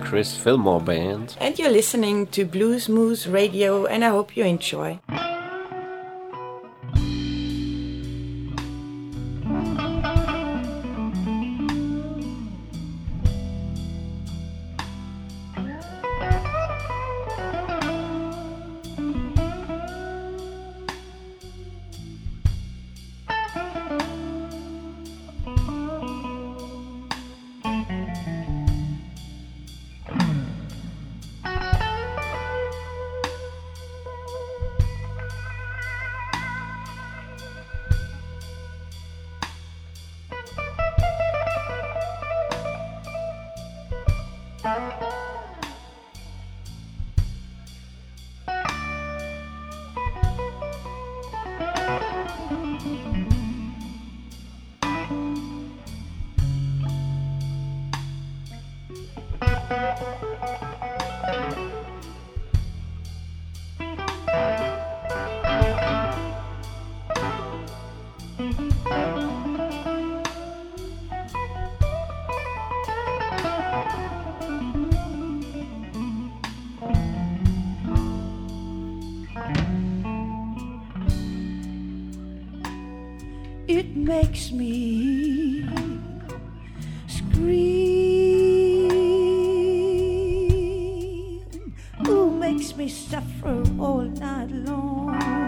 Chris 0.00 0.36
Fillmore 0.36 0.80
Band. 0.80 1.36
and 1.40 1.58
you're 1.58 1.70
listening 1.70 2.26
to 2.28 2.44
Blues 2.44 2.88
Moose 2.88 3.26
Radio 3.26 3.86
and 3.86 4.04
I 4.04 4.08
hope 4.08 4.36
you 4.36 4.44
enjoy. 4.44 4.98
It 83.74 83.96
makes 83.96 84.52
me 84.52 85.64
scream. 87.06 88.90
Who 92.04 92.30
makes 92.32 92.76
me 92.76 92.88
suffer 92.88 93.64
all 93.78 94.02
night 94.02 94.50
long? 94.50 95.41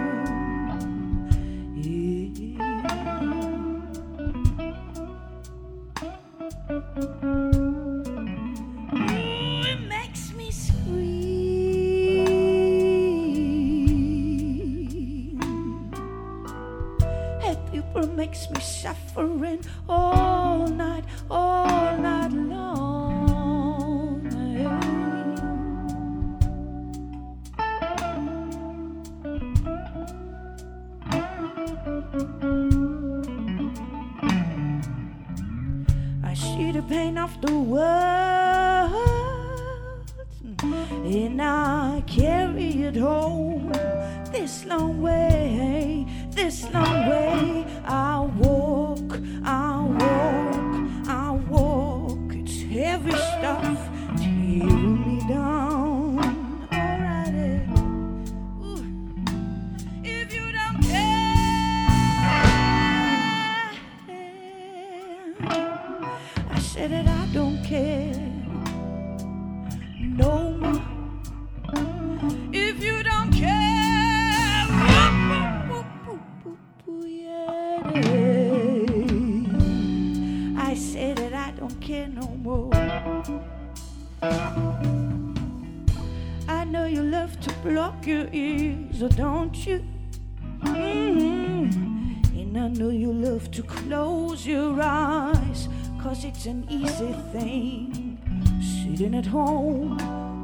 Easy 96.75 97.13
thing. 97.33 98.19
Sitting 98.61 99.15
at 99.15 99.27
home, 99.27 99.99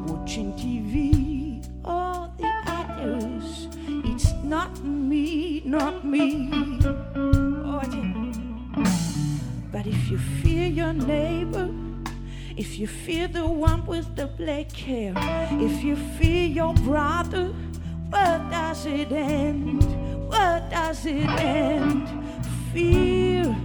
watching 0.06 0.52
TV, 0.54 1.64
all 1.84 2.32
the 2.38 2.50
others. 2.66 3.68
It's 4.04 4.32
not 4.44 4.82
me, 4.84 5.62
not 5.64 6.04
me. 6.04 6.50
Oh. 7.14 7.40
But 9.72 9.86
if 9.86 10.10
you 10.10 10.18
fear 10.18 10.66
your 10.66 10.92
neighbor, 10.92 11.70
if 12.56 12.78
you 12.78 12.86
fear 12.86 13.28
the 13.28 13.46
one 13.46 13.86
with 13.86 14.16
the 14.16 14.26
black 14.26 14.72
hair, 14.72 15.14
if 15.52 15.82
you 15.82 15.96
fear 15.96 16.44
your 16.46 16.74
brother, 16.74 17.54
where 18.10 18.38
does 18.50 18.84
it 18.86 19.12
end? 19.12 19.82
Where 20.28 20.60
does 20.70 21.06
it 21.06 21.28
end? 21.40 22.08
Fear 22.72 23.56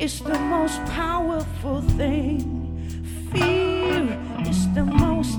is 0.00 0.20
the 0.20 0.38
most 0.38 0.82
powerful 0.86 1.82
thing. 1.82 2.40
Fear 3.30 4.18
is 4.48 4.66
the 4.72 4.84
most 4.84 5.38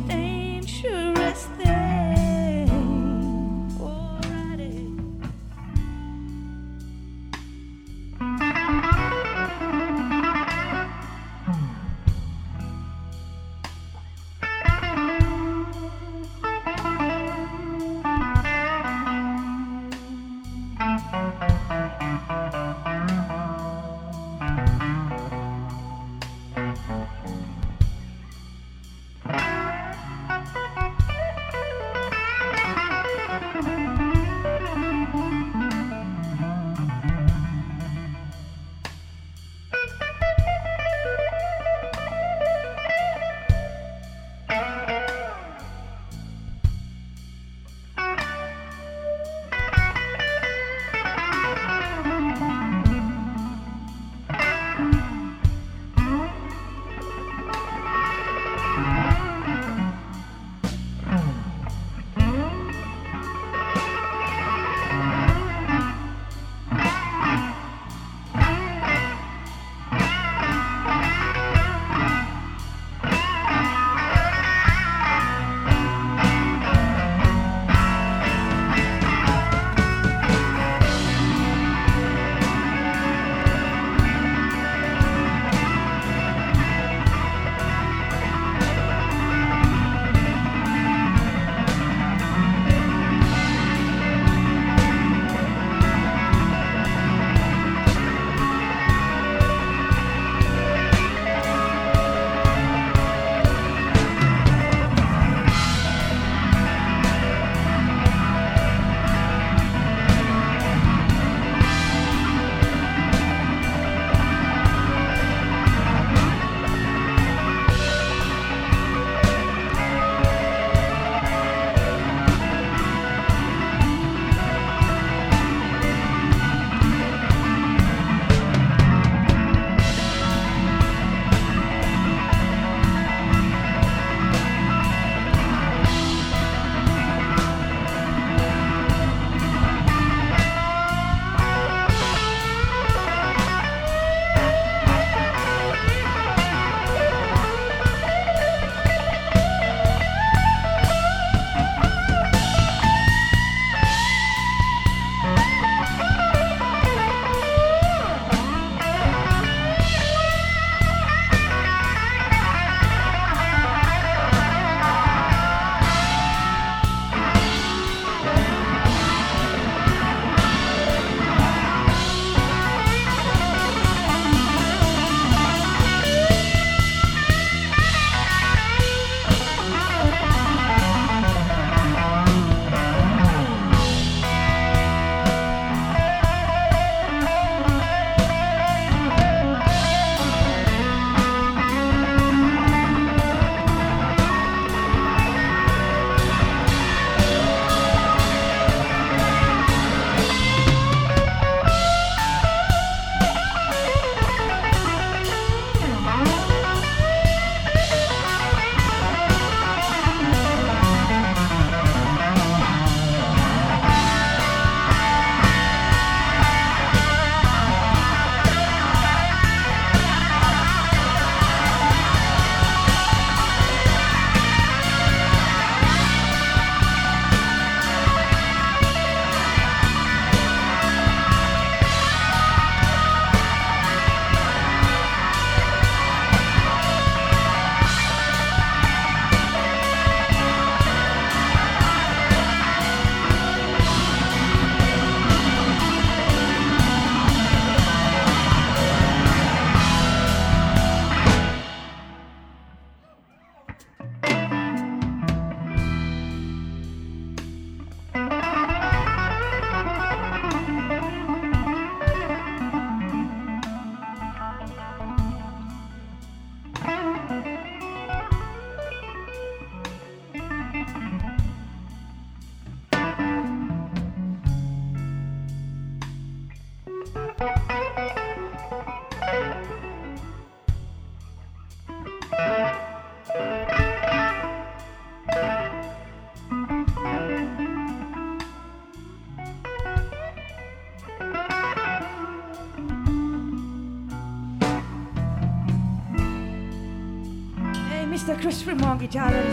Chris 298.98 299.50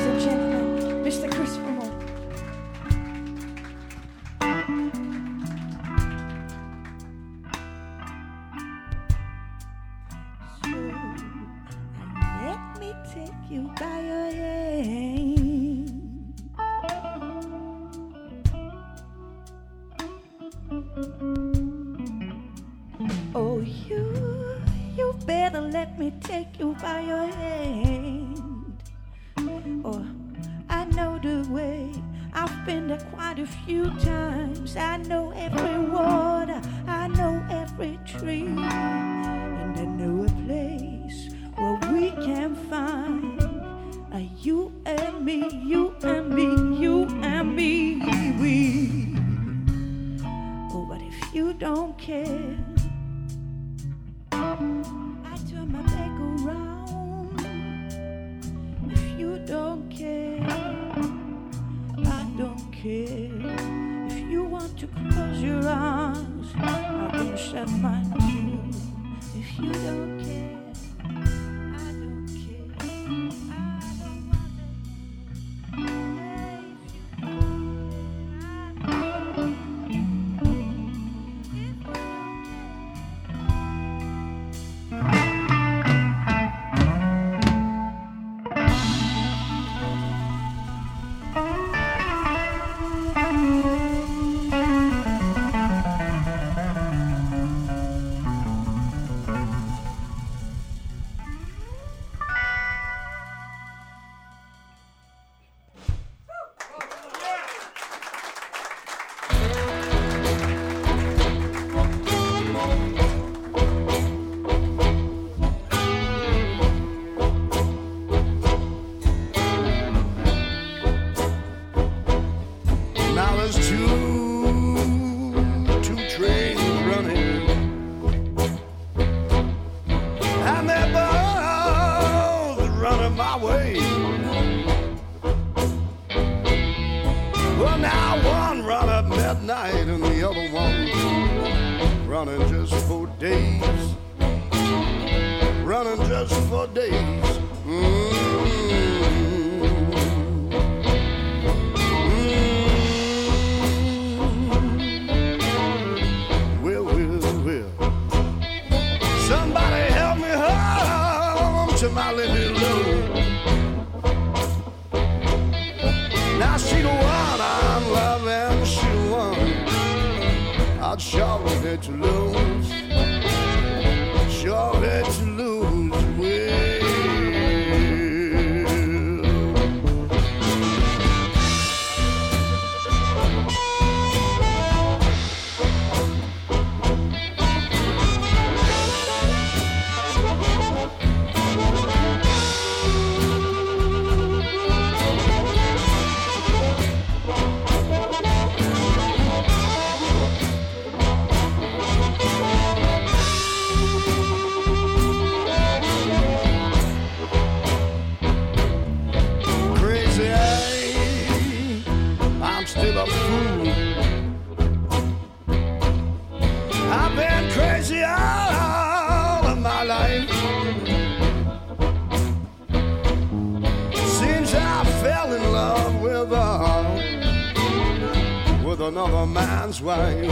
with 228.78 228.88
another 228.88 229.26
man's 229.26 229.82
wife. 229.82 230.22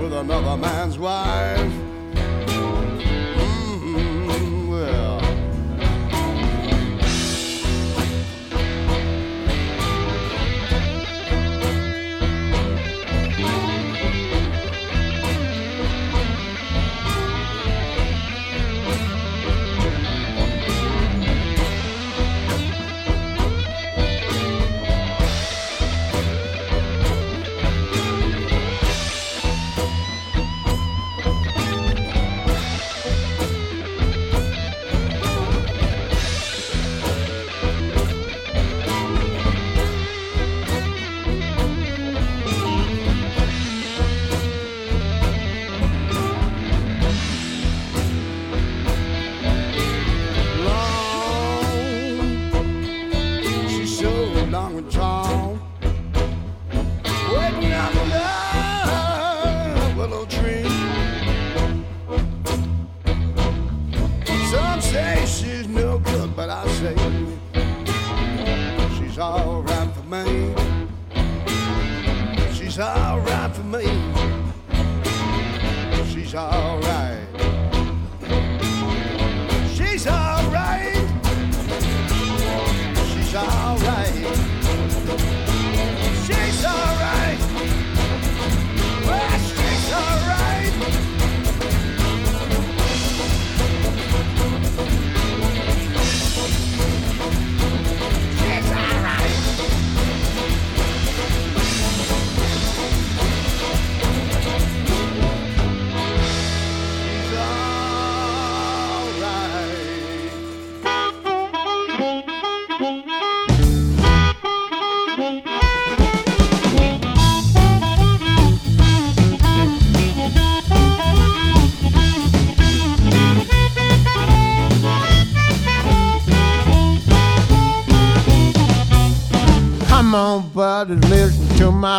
With 0.00 0.12
another 0.12 0.56
man's 0.56 0.98
wife. 0.98 1.99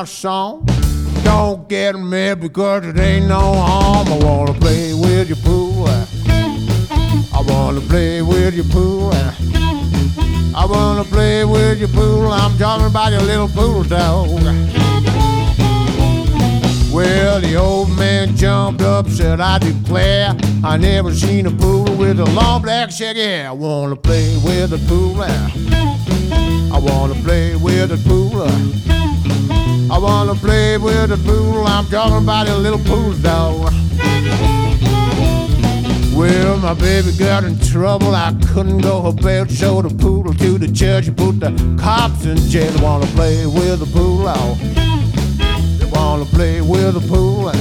My 0.01 0.05
song. 0.05 0.65
Don't 1.23 1.69
get 1.69 1.95
mad 1.95 2.41
because 2.41 2.83
it 2.87 2.97
ain't 2.97 3.27
no 3.27 3.53
harm. 3.53 4.07
I 4.07 4.17
wanna 4.25 4.53
play 4.53 4.95
with 4.95 5.27
your 5.29 5.37
pool. 5.45 5.87
I 5.87 7.41
wanna 7.45 7.81
play 7.81 8.23
with 8.23 8.55
your 8.55 8.65
pool. 8.65 9.11
I 9.13 10.65
wanna 10.65 11.03
play 11.03 11.45
with 11.45 11.77
your 11.79 11.89
pool. 11.89 12.31
I'm 12.31 12.57
talking 12.57 12.87
about 12.87 13.11
your 13.11 13.21
little 13.21 13.47
pool 13.47 13.83
dog. 13.83 14.29
Well, 16.91 17.39
the 17.39 17.55
old 17.55 17.95
man 17.95 18.35
jumped 18.35 18.81
up, 18.81 19.07
said, 19.07 19.39
I 19.39 19.59
declare 19.59 20.35
I 20.63 20.77
never 20.77 21.13
seen 21.13 21.45
a 21.45 21.51
pool 21.51 21.95
with 21.95 22.19
a 22.19 22.25
long 22.25 22.63
black 22.63 22.89
shaggy 22.89 23.21
hair. 23.21 23.49
I 23.49 23.51
wanna 23.51 23.97
play 23.97 24.35
with 24.43 24.71
the 24.71 24.79
pool. 24.89 25.21
I 25.21 26.79
wanna 26.79 27.13
play 27.21 27.55
with 27.55 27.89
the 27.89 27.97
pool. 28.09 29.00
I 29.91 29.97
wanna 29.97 30.35
play 30.35 30.77
with 30.77 31.09
the 31.09 31.17
pool. 31.17 31.67
I'm 31.67 31.85
talking 31.87 32.23
about 32.23 32.47
a 32.47 32.55
little 32.55 32.79
pool 32.79 33.11
dog. 33.11 33.73
Well, 36.15 36.57
my 36.59 36.73
baby 36.73 37.11
got 37.19 37.43
in 37.43 37.59
trouble. 37.59 38.15
I 38.15 38.33
couldn't 38.53 38.77
go 38.77 39.01
her 39.01 39.11
bail. 39.11 39.45
Showed 39.47 39.83
the 39.83 39.93
poodle 39.93 40.33
to 40.33 40.57
the 40.57 40.67
and 40.67 41.17
Put 41.17 41.41
the 41.41 41.77
cops 41.77 42.23
in 42.23 42.37
jail. 42.37 42.71
Wanna 42.81 43.05
play 43.07 43.45
with 43.45 43.79
the 43.79 43.85
pool. 43.87 44.23
Oh. 44.27 44.55
They 45.77 45.85
wanna 45.87 46.23
play 46.23 46.61
with 46.61 46.93
the 46.93 47.01
pool. 47.01 47.51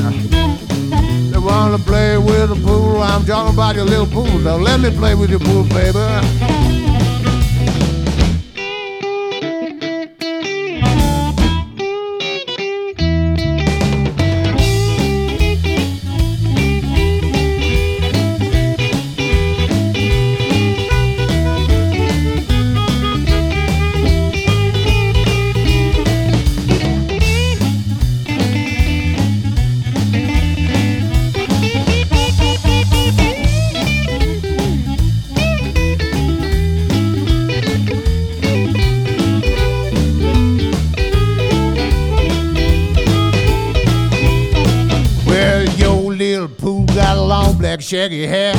They 1.33 1.39
wanna 1.39 1.79
play 1.79 2.17
with 2.17 2.51
the 2.51 2.61
pool. 2.65 3.03
I'm 3.03 3.27
talking 3.27 3.53
about 3.53 3.75
your 3.75 3.87
little 3.87 4.07
pool 4.07 4.39
dog. 4.45 4.61
Let 4.61 4.79
me 4.79 4.91
play 4.97 5.17
with 5.17 5.31
your 5.31 5.41
pool, 5.41 5.65
baby. 5.65 6.90
A 47.81 47.83
shaggy 47.83 48.27
hair. 48.27 48.55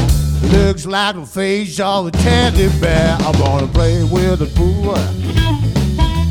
Looks 0.52 0.88
like 0.88 1.16
the 1.16 1.26
face 1.26 1.80
of 1.80 2.08
a 2.08 2.12
teddy 2.12 2.70
bear. 2.80 3.16
I 3.20 3.32
wanna 3.40 3.68
play 3.68 4.04
with 4.04 4.40
the 4.40 4.48
poo. 4.58 4.94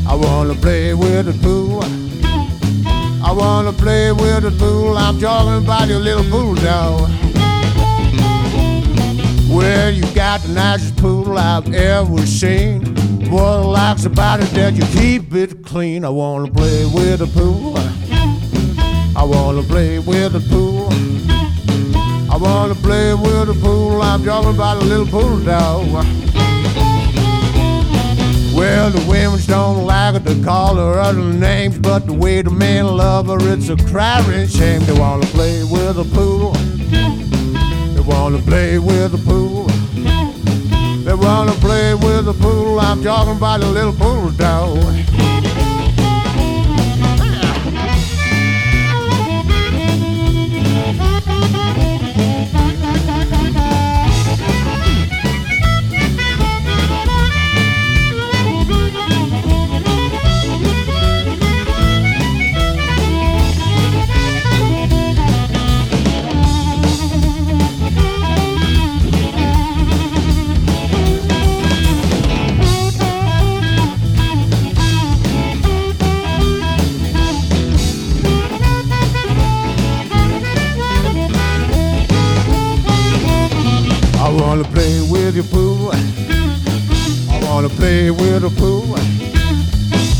I 0.05 0.13
wanna 0.13 0.55
play 0.55 0.93
with 0.93 1.25
the 1.27 1.33
poo. 1.41 1.79
I 3.23 3.31
wanna 3.31 3.71
play 3.71 4.11
with 4.11 4.43
the 4.43 4.51
pool. 4.51 4.97
I'm 4.97 5.19
talking 5.19 5.63
about 5.63 5.87
your 5.87 5.99
little 5.99 6.25
pool 6.25 6.55
dog. 6.55 7.09
Well, 9.49 9.89
you 9.89 10.05
got 10.13 10.41
the 10.41 10.49
nicest 10.49 10.97
pool 10.97 11.37
I've 11.37 11.73
ever 11.73 12.25
seen. 12.25 12.81
What 13.31 13.43
I 13.43 13.65
likes 13.79 14.05
about 14.05 14.41
it 14.41 14.49
that 14.51 14.73
you 14.73 14.85
keep 14.99 15.33
it 15.33 15.65
clean. 15.65 16.03
I 16.03 16.09
wanna 16.09 16.51
play 16.51 16.85
with 16.93 17.19
the 17.19 17.27
pool. 17.27 17.77
I 19.15 19.23
wanna 19.23 19.63
play 19.63 19.99
with 19.99 20.33
the 20.33 20.41
pool. 20.41 21.10
Wanna 22.41 22.73
play 22.73 23.13
with 23.13 23.49
the 23.49 23.57
pool. 23.61 24.01
I'm 24.01 24.25
talking 24.25 24.49
about 24.49 24.81
a 24.81 24.85
little 24.85 25.05
pool 25.05 25.37
dog. 25.41 25.85
Well, 28.55 28.89
the 28.89 29.05
women 29.07 29.39
don't 29.45 29.85
like 29.85 30.15
it 30.15 30.25
to 30.25 30.43
call 30.43 30.75
her 30.77 30.99
other 30.99 31.21
names, 31.21 31.77
but 31.77 32.07
the 32.07 32.13
way 32.13 32.41
the 32.41 32.49
men 32.49 32.87
love 32.87 33.27
her, 33.27 33.37
it's 33.53 33.69
a 33.69 33.77
crying 33.77 34.47
shame. 34.47 34.81
They 34.85 34.99
wanna 34.99 35.27
play 35.27 35.63
with 35.63 35.97
the 35.97 36.03
pool. 36.15 36.53
They 37.93 38.01
wanna 38.01 38.39
play 38.39 38.79
with 38.79 39.11
the 39.11 39.19
pool. 39.19 39.67
They 41.05 41.13
wanna 41.13 41.53
play 41.61 41.93
with 41.93 42.25
the 42.25 42.33
pool. 42.33 42.79
I'm 42.79 43.03
talking 43.03 43.37
about 43.37 43.61
a 43.61 43.67
little 43.67 43.93
pool 43.93 44.31
dog. 44.31 45.20
I 87.29 87.39
wanna 87.43 87.69
play 87.69 88.11
with 88.11 88.43
the 88.43 88.49
pool. 88.49 88.95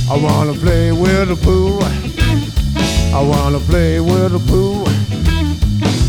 I 0.10 0.18
wanna 0.18 0.54
play 0.54 0.92
with 0.92 1.30
the 1.30 1.36
pool. 1.36 1.80
I 3.14 3.22
wanna 3.22 3.60
play 3.60 4.00
with 4.00 4.32
the 4.32 4.40
pool. 4.52 4.88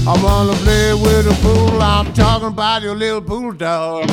I 0.09 0.23
wanna 0.23 0.55
play 0.65 0.95
with 0.95 1.25
the 1.27 1.35
pool. 1.43 1.83
I'm 1.83 2.13
talking 2.15 2.49
about 2.49 2.83
your 2.83 2.97
little 2.97 3.21
pool 3.21 3.53
dog. 3.53 4.09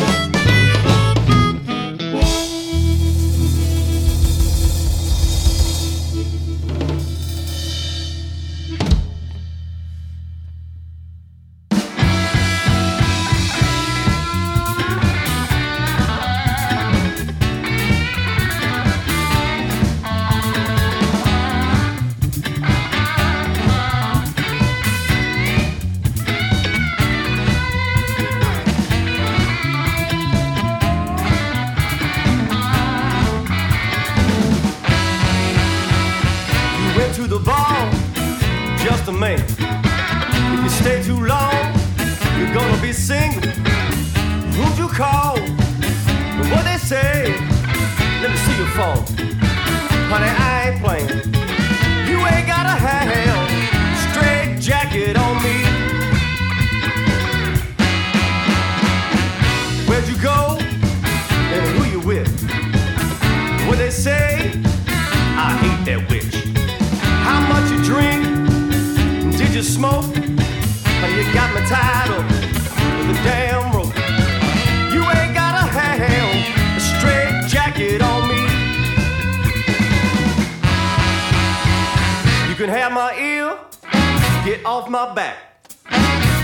off 84.69 84.87
my 84.87 85.11
back. 85.15 85.35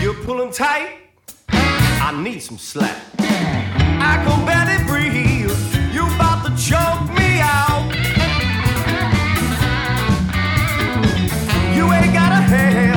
You're 0.01 0.15
pulling 0.25 0.51
tight, 0.51 0.97
I 1.47 2.11
need 2.23 2.39
some 2.39 2.57
slack. 2.57 2.97
I 3.19 4.13
can 4.25 4.45
barely 4.47 4.83
breathe, 4.88 5.93
you 5.93 6.07
about 6.15 6.43
to 6.43 6.51
choke 6.57 7.07
me 7.19 7.39
out. 7.39 7.85
You 11.75 11.93
ain't 11.93 12.13
got 12.15 12.31
a 12.31 12.41
head. 12.51 12.94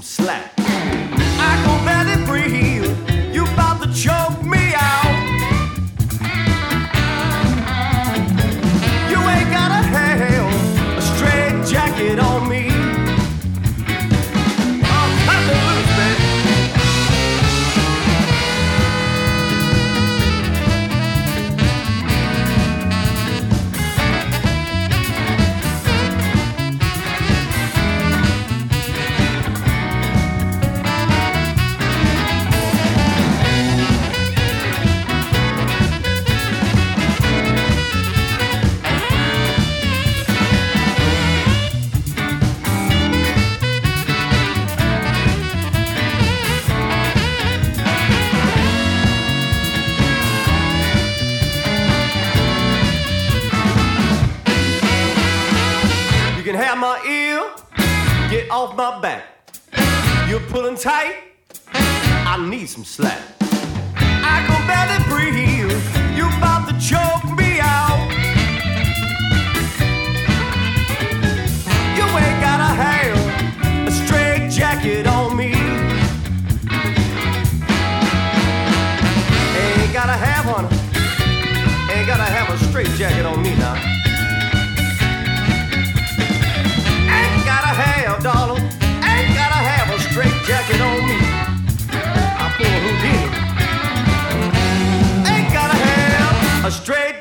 some 0.00 0.26
slack. 0.26 0.59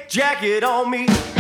jacket 0.10 0.64
on 0.64 0.90
me. 0.90 1.39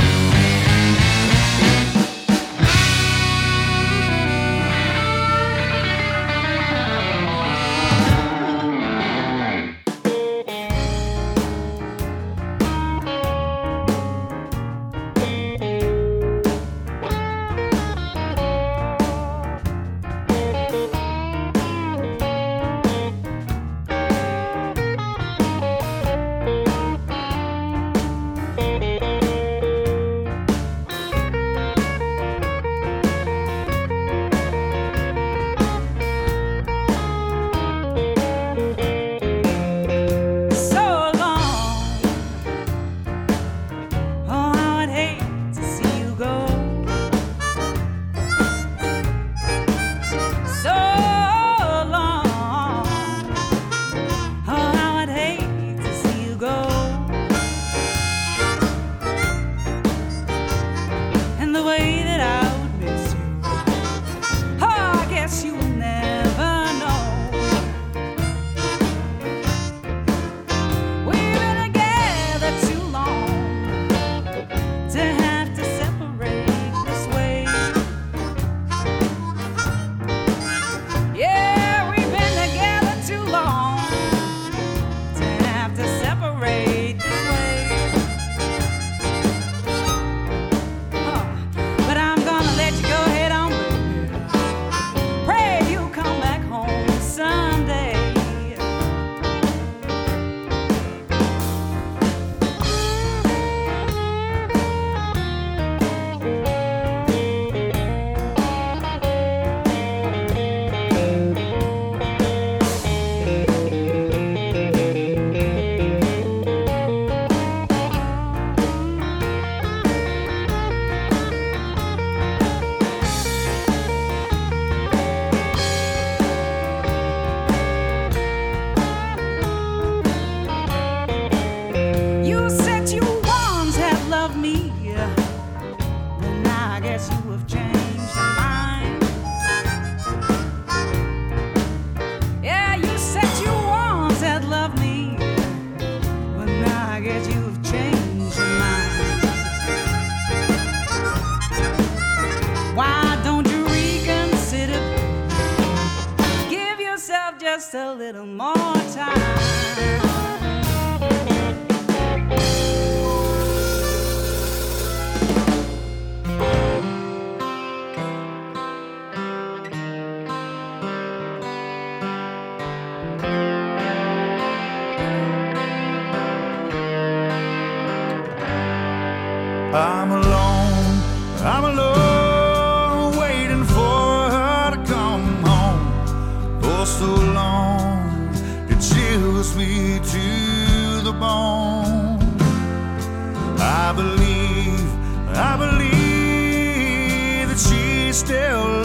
Still 198.20 198.79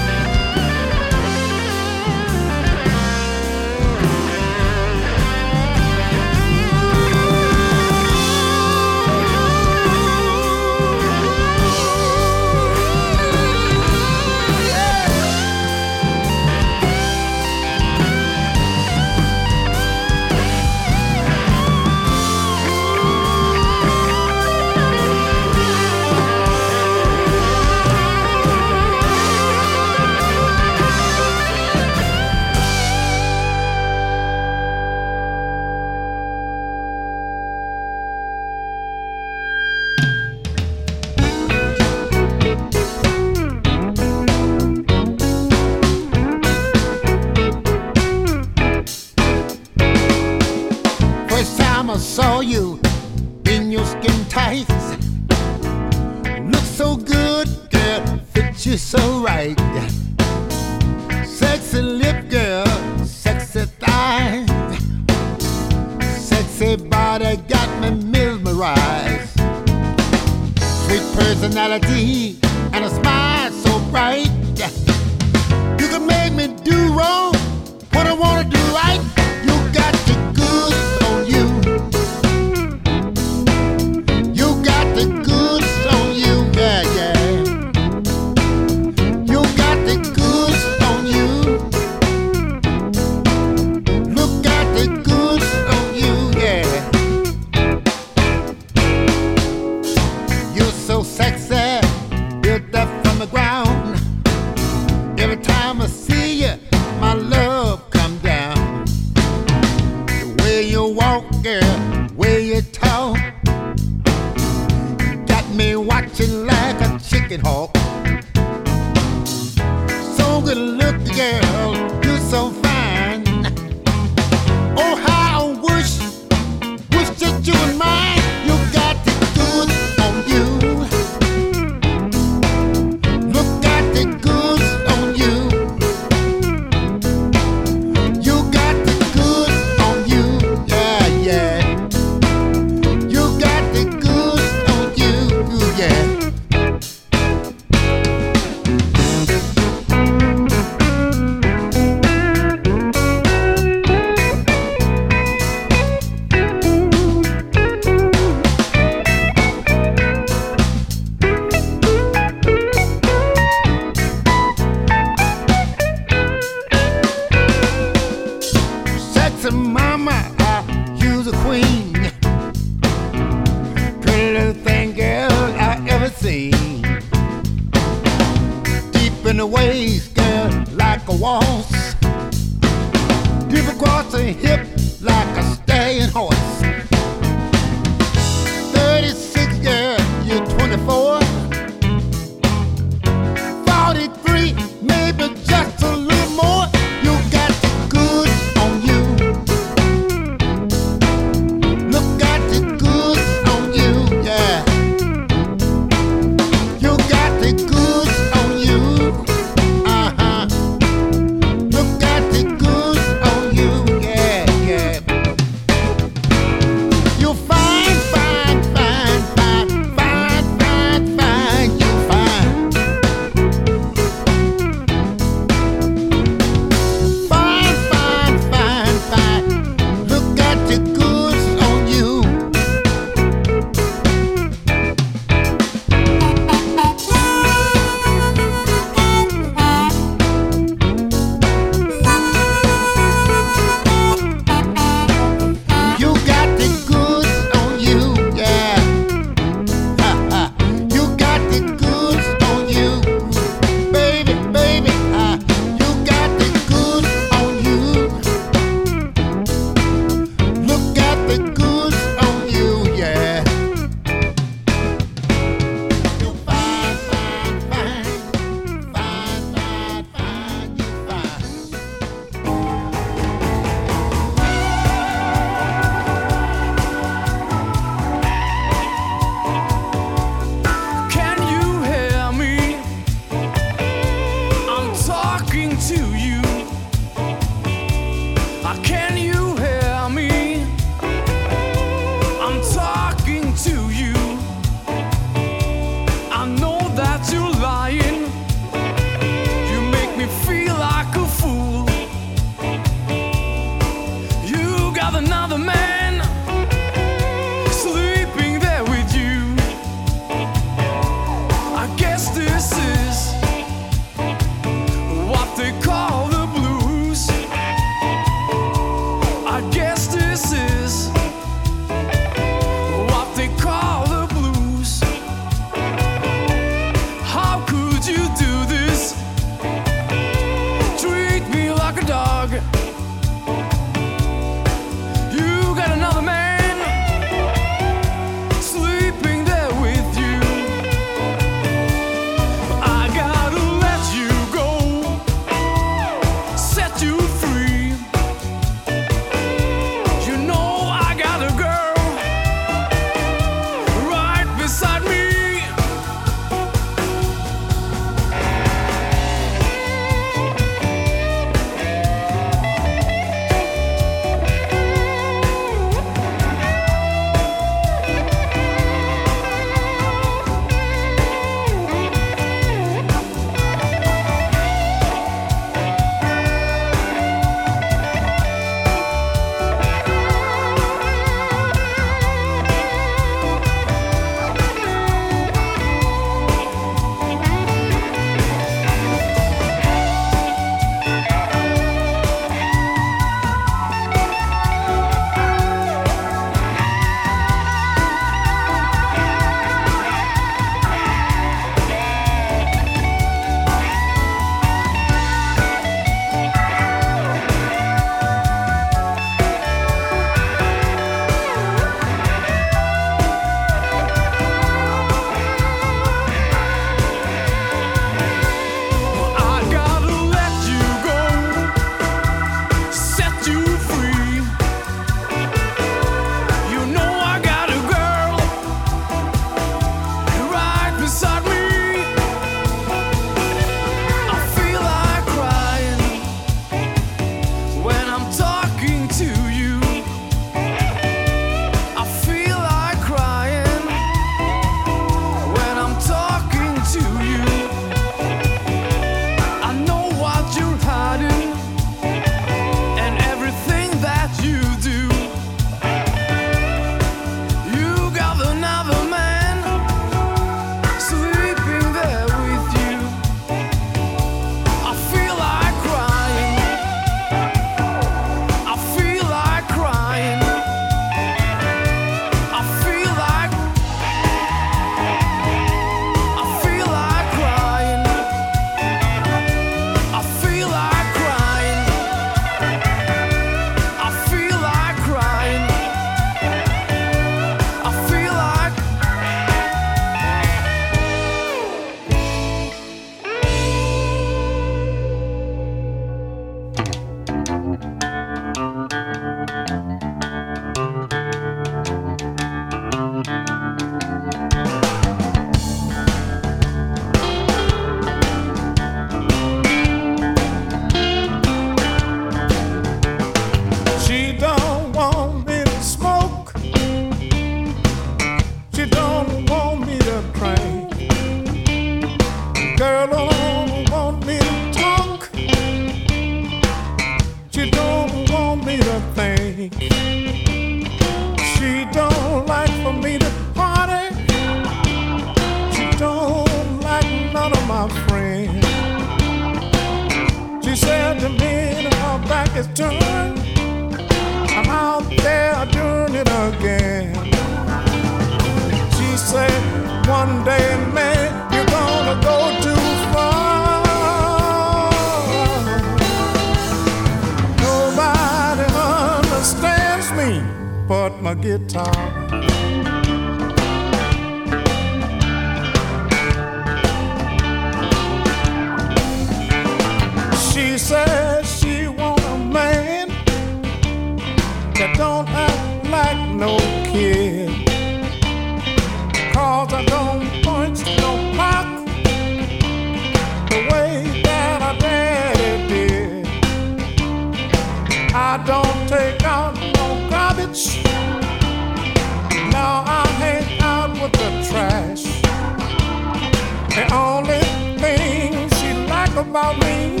about 599.36 599.58
me 599.58 600.00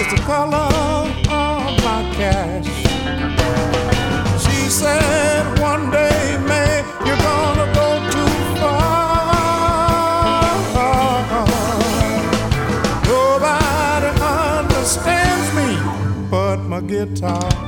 is 0.00 0.08
the 0.10 0.20
color 0.26 0.68
of 1.30 1.70
my 1.86 2.02
cash. 2.18 2.66
She 4.42 4.68
said 4.68 5.44
one 5.60 5.92
day, 5.92 6.36
man, 6.48 6.84
you're 7.06 7.22
gonna 7.28 7.72
go 7.72 7.88
too 8.10 8.34
far. 8.58 8.96
Nobody 13.06 14.10
understands 14.40 15.48
me 15.58 15.68
but 16.28 16.58
my 16.64 16.80
guitar. 16.80 17.65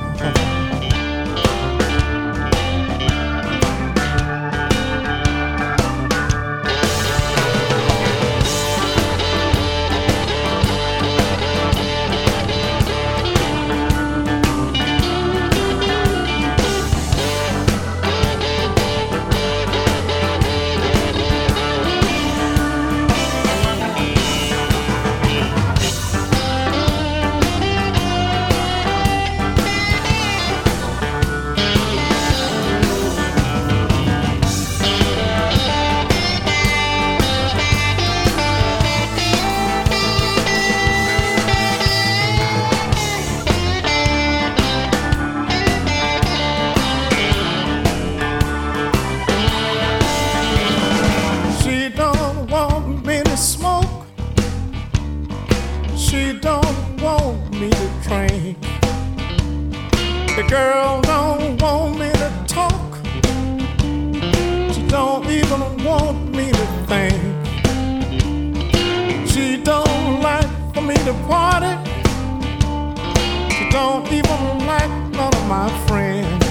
My 75.49 75.67
friends. 75.87 76.45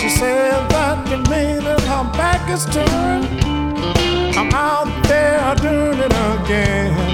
She 0.00 0.08
said 0.08 0.66
that 0.70 1.06
the 1.10 1.18
minute 1.28 1.82
her 1.82 2.04
back 2.14 2.48
is 2.48 2.64
turned, 2.64 3.26
I'm 4.34 4.50
out 4.54 4.88
there 5.06 5.54
doing 5.56 5.98
it 5.98 6.06
again. 6.06 7.09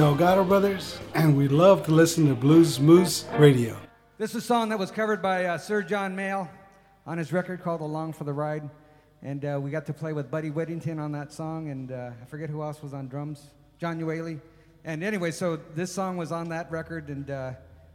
Delgado 0.00 0.44
Brothers, 0.44 0.98
and 1.12 1.36
we 1.36 1.46
love 1.46 1.84
to 1.84 1.92
listen 1.92 2.26
to 2.28 2.34
Blues 2.34 2.80
Moose 2.80 3.26
Radio. 3.36 3.76
This 4.16 4.30
is 4.30 4.36
a 4.36 4.40
song 4.40 4.70
that 4.70 4.78
was 4.78 4.90
covered 4.90 5.20
by 5.20 5.44
uh, 5.44 5.58
Sir 5.58 5.82
John 5.82 6.16
Mayall 6.16 6.48
on 7.06 7.18
his 7.18 7.34
record 7.34 7.60
called 7.60 7.82
Along 7.82 8.14
for 8.14 8.24
the 8.24 8.32
Ride. 8.32 8.70
And 9.20 9.44
uh, 9.44 9.60
we 9.62 9.70
got 9.70 9.84
to 9.84 9.92
play 9.92 10.14
with 10.14 10.30
Buddy 10.30 10.48
Whittington 10.48 10.98
on 10.98 11.12
that 11.12 11.34
song, 11.34 11.68
and 11.68 11.92
uh, 11.92 12.12
I 12.18 12.24
forget 12.24 12.48
who 12.48 12.62
else 12.62 12.82
was 12.82 12.94
on 12.94 13.08
drums, 13.08 13.50
John 13.78 14.00
Yuele. 14.00 14.40
And 14.86 15.04
anyway, 15.04 15.32
so 15.32 15.60
this 15.74 15.92
song 15.92 16.16
was 16.16 16.32
on 16.32 16.48
that 16.48 16.70
record, 16.70 17.10
and 17.10 17.30
uh, 17.30 17.52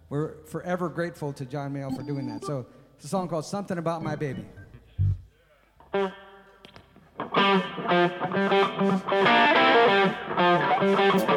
we're 0.09 0.35
forever 0.45 0.89
grateful 0.89 1.33
to 1.33 1.43
John 1.43 1.73
Mayall 1.73 1.95
for 1.95 2.03
doing 2.03 2.27
that. 2.27 2.45
So 2.45 2.67
it's 2.97 3.05
a 3.05 3.07
song 3.07 3.27
called 3.27 3.45
Something 3.45 3.79
About 3.79 4.03
My 4.03 4.15
Baby. 4.15 4.45
Thank 10.77 11.29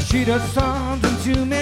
she 0.00 0.24
does 0.24 0.42
something 0.52 1.16
to 1.22 1.44
me 1.44 1.59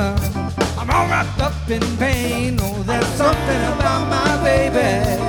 I'm 0.00 0.88
all 0.88 1.06
wrapped 1.08 1.40
up 1.40 1.68
in 1.68 1.82
pain. 1.98 2.58
Oh, 2.58 2.82
there's 2.84 3.06
something 3.06 3.62
about 3.74 4.08
my 4.08 4.42
baby. 4.42 5.20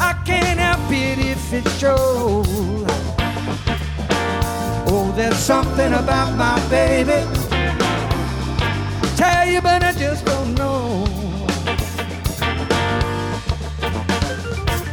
I 0.00 0.12
can't 0.24 0.60
help 0.60 0.88
it 0.90 1.18
if 1.18 1.52
it 1.52 1.68
shows. 1.80 2.46
Oh, 4.88 5.12
there's 5.16 5.36
something 5.36 5.92
about 5.92 6.36
my 6.36 6.56
baby. 6.68 7.26
Tell 9.16 9.48
you, 9.48 9.60
but 9.60 9.82
I 9.82 9.92
just 9.92 10.24
don't 10.24 10.54
know. 10.54 11.04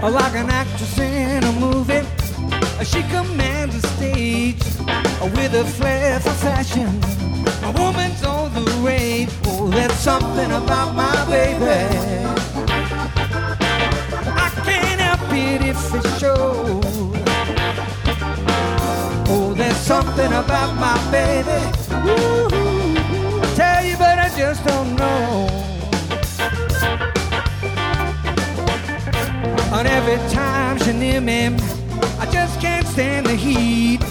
Like 0.01 0.36
an 0.36 0.49
actress 0.49 0.97
in 0.97 1.43
a 1.43 1.51
movie, 1.54 2.01
she 2.84 3.04
commands 3.04 3.80
the 3.80 3.88
stage 3.89 4.64
with 5.36 5.54
a 5.54 5.66
flair 5.66 6.20
for 6.20 6.32
fashion. 6.32 7.12
A 7.66 7.72
woman's 7.72 8.24
all 8.24 8.49
the 8.49 8.61
rage. 8.82 9.30
Oh, 9.45 9.70
there's 9.70 9.93
something 9.93 10.51
about 10.51 10.95
my 10.95 11.26
baby. 11.26 12.26
I 14.45 14.49
can't 14.66 14.99
help 14.99 15.32
it 15.32 15.61
if 15.61 15.93
it 15.95 16.20
shows. 16.20 16.84
Oh, 19.30 19.53
there's 19.55 19.78
something 19.78 20.32
about 20.34 20.76
my 20.76 20.97
baby. 21.09 21.61
Ooh, 22.09 23.55
tell 23.55 23.84
you, 23.86 23.95
but 23.97 24.20
I 24.20 24.30
just 24.38 24.64
don't 24.66 24.95
know. 24.95 25.47
And 29.74 29.88
every 29.88 30.20
time 30.32 30.78
she 30.80 30.91
near 30.93 31.22
me, 31.22 31.55
I 32.20 32.26
just 32.32 32.59
can't 32.59 32.86
stand 32.86 33.26
the 33.26 33.36
heat. 33.36 34.03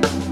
Dave 0.00 0.23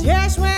Just 0.00 0.38
when 0.38 0.57